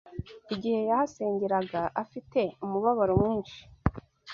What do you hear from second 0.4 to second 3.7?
igihe yahasengeraga afite umubabaro mwinshi